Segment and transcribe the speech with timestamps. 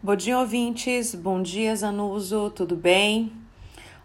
[0.00, 1.12] Bom dia, ouvintes.
[1.12, 2.50] Bom dia, Zanuso.
[2.50, 3.32] Tudo bem?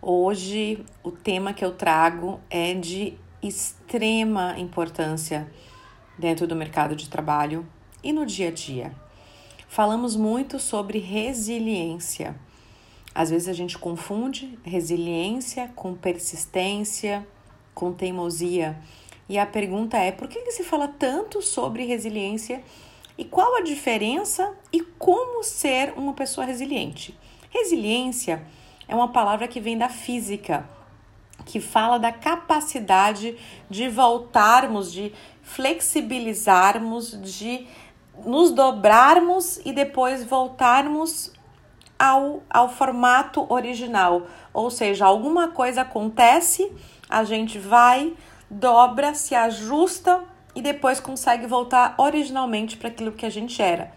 [0.00, 5.50] Hoje o tema que eu trago é de extrema importância
[6.16, 7.66] dentro do mercado de trabalho
[8.04, 8.92] e no dia a dia.
[9.66, 12.36] Falamos muito sobre resiliência.
[13.12, 17.26] Às vezes a gente confunde resiliência com persistência,
[17.74, 18.78] com teimosia.
[19.28, 22.62] E a pergunta é: por que, que se fala tanto sobre resiliência?
[23.20, 27.14] E qual a diferença e como ser uma pessoa resiliente?
[27.50, 28.42] Resiliência
[28.88, 30.66] é uma palavra que vem da física,
[31.44, 33.36] que fala da capacidade
[33.68, 37.66] de voltarmos, de flexibilizarmos, de
[38.24, 41.30] nos dobrarmos e depois voltarmos
[41.98, 44.28] ao, ao formato original.
[44.50, 46.72] Ou seja, alguma coisa acontece,
[47.06, 48.14] a gente vai,
[48.48, 53.92] dobra, se ajusta e depois consegue voltar originalmente para aquilo que a gente era.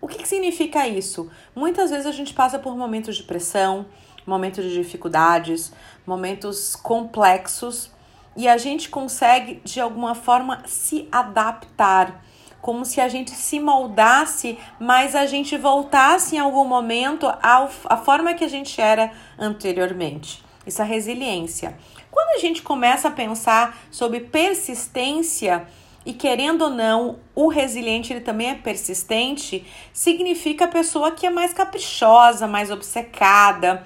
[0.00, 1.30] O que, que significa isso?
[1.54, 3.86] Muitas vezes a gente passa por momentos de pressão,
[4.26, 5.72] momentos de dificuldades,
[6.06, 7.90] momentos complexos
[8.36, 12.22] e a gente consegue de alguma forma se adaptar,
[12.60, 17.96] como se a gente se moldasse, mas a gente voltasse em algum momento ao, à
[17.96, 20.44] forma que a gente era anteriormente.
[20.66, 21.76] Isso é resiliência.
[22.10, 25.66] Quando a gente começa a pensar sobre persistência,
[26.06, 31.30] e querendo ou não, o resiliente ele também é persistente, significa a pessoa que é
[31.30, 33.84] mais caprichosa, mais obcecada,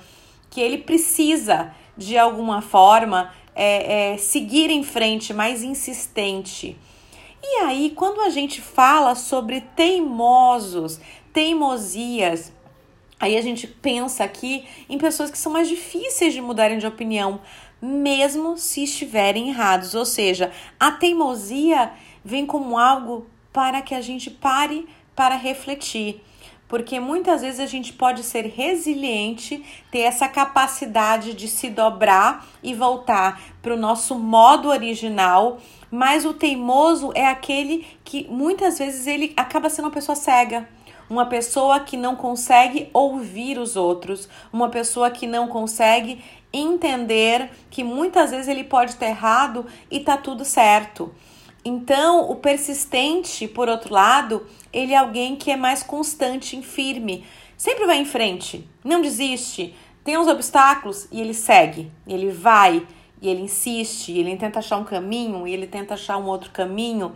[0.50, 6.76] que ele precisa de alguma forma é, é, seguir em frente, mais insistente.
[7.42, 11.00] E aí, quando a gente fala sobre teimosos,
[11.32, 12.52] teimosias,
[13.18, 17.40] aí a gente pensa aqui em pessoas que são mais difíceis de mudarem de opinião,
[17.80, 19.94] mesmo se estiverem errados.
[19.94, 21.90] Ou seja, a teimosia
[22.24, 26.22] vem como algo para que a gente pare para refletir.
[26.68, 32.74] Porque muitas vezes a gente pode ser resiliente, ter essa capacidade de se dobrar e
[32.74, 35.58] voltar para o nosso modo original,
[35.90, 40.68] mas o teimoso é aquele que muitas vezes ele acaba sendo uma pessoa cega
[41.10, 47.82] uma pessoa que não consegue ouvir os outros, uma pessoa que não consegue entender que
[47.82, 51.12] muitas vezes ele pode estar errado e tá tudo certo.
[51.64, 57.24] Então, o persistente, por outro lado, ele é alguém que é mais constante e firme.
[57.56, 59.74] Sempre vai em frente, não desiste.
[60.02, 62.86] Tem uns obstáculos e ele segue, ele vai,
[63.20, 67.12] e ele insiste, ele tenta achar um caminho e ele tenta achar um outro caminho.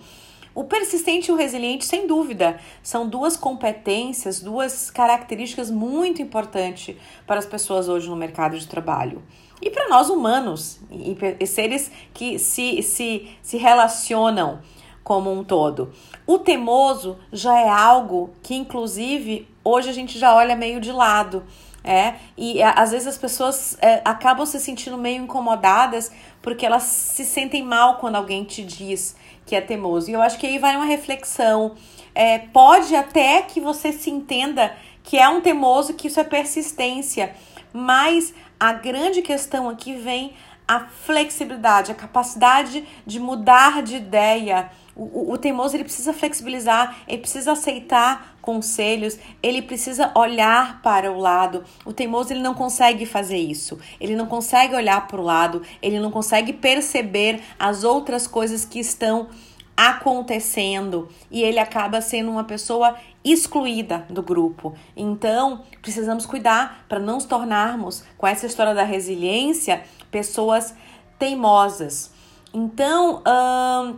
[0.55, 6.95] O persistente e o resiliente, sem dúvida, são duas competências, duas características muito importantes
[7.27, 9.23] para as pessoas hoje no mercado de trabalho
[9.65, 14.61] e para nós humanos e, e seres que se, se, se relacionam
[15.03, 15.91] como um todo.
[16.27, 21.43] O temoso já é algo que, inclusive, hoje a gente já olha meio de lado.
[21.83, 26.11] É, e às vezes as pessoas é, acabam se sentindo meio incomodadas
[26.41, 29.15] porque elas se sentem mal quando alguém te diz
[29.45, 30.11] que é teimoso.
[30.11, 31.75] E eu acho que aí vai uma reflexão.
[32.15, 37.35] É, pode até que você se entenda que é um teimoso, que isso é persistência,
[37.71, 40.35] mas a grande questão aqui vem
[40.67, 44.71] a flexibilidade, a capacidade de mudar de ideia.
[44.97, 51.13] O, o, o, teimoso ele precisa flexibilizar, ele precisa aceitar conselhos, ele precisa olhar para
[51.13, 51.65] o lado.
[51.85, 53.79] O teimoso ele não consegue fazer isso.
[54.01, 58.79] Ele não consegue olhar para o lado, ele não consegue perceber as outras coisas que
[58.79, 59.29] estão
[59.77, 64.75] acontecendo e ele acaba sendo uma pessoa excluída do grupo.
[64.97, 70.75] Então, precisamos cuidar para não nos tornarmos, com essa história da resiliência, pessoas
[71.19, 72.13] teimosas.
[72.53, 73.97] Então, hum,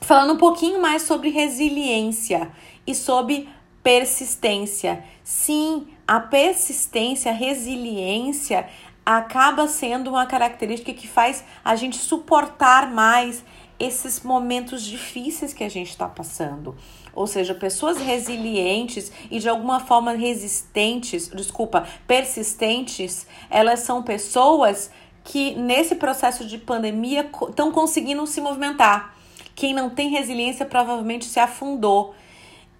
[0.00, 2.50] falando um pouquinho mais sobre resiliência
[2.86, 3.48] e sobre
[3.82, 5.04] persistência.
[5.22, 8.66] Sim, a persistência, a resiliência
[9.04, 13.42] acaba sendo uma característica que faz a gente suportar mais
[13.78, 16.74] esses momentos difíceis que a gente está passando.
[17.14, 24.90] Ou seja, pessoas resilientes e de alguma forma resistentes, desculpa, persistentes, elas são pessoas
[25.24, 29.14] que nesse processo de pandemia estão conseguindo se movimentar.
[29.54, 32.14] Quem não tem resiliência provavelmente se afundou.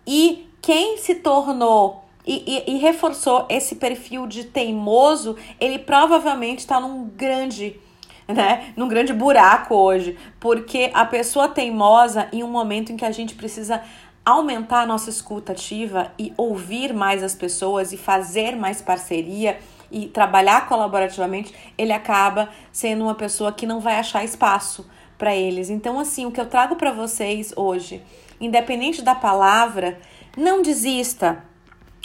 [0.06, 6.78] E quem se tornou e, e, e reforçou esse perfil de teimoso, ele provavelmente está
[6.78, 7.80] num grande
[8.28, 13.10] né, num grande buraco hoje, porque a pessoa teimosa em um momento em que a
[13.10, 13.82] gente precisa
[14.24, 19.58] aumentar a nossa escuta ativa e ouvir mais as pessoas e fazer mais parceria
[19.90, 24.86] e trabalhar colaborativamente, ele acaba sendo uma pessoa que não vai achar espaço
[25.16, 25.70] para eles.
[25.70, 28.02] Então, assim, o que eu trago para vocês hoje,
[28.38, 29.98] independente da palavra,
[30.36, 31.42] não desista.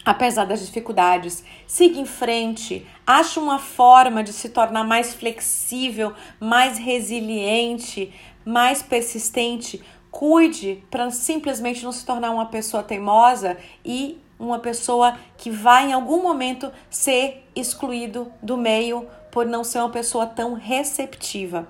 [0.06, 1.44] Apesar das dificuldades.
[1.68, 8.14] Siga em frente, ache uma forma de se tornar mais flexível, mais resiliente,
[8.46, 9.82] mais persistente.
[10.12, 15.94] Cuide para simplesmente não se tornar uma pessoa teimosa e uma pessoa que vai em
[15.94, 21.68] algum momento ser excluído do meio por não ser uma pessoa tão receptiva.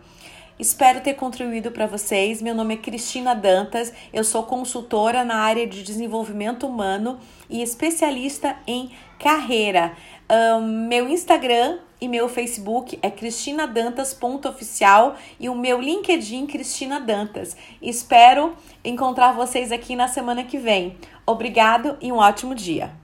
[0.63, 2.41] Espero ter contribuído para vocês.
[2.41, 7.19] Meu nome é Cristina Dantas, eu sou consultora na área de desenvolvimento humano
[7.49, 8.89] e especialista em
[9.19, 9.91] carreira.
[10.31, 17.57] Um, meu Instagram e meu Facebook é cristinadantas.oficial e o meu LinkedIn Cristina Dantas.
[17.81, 18.55] Espero
[18.85, 20.95] encontrar vocês aqui na semana que vem.
[21.25, 23.02] Obrigado e um ótimo dia.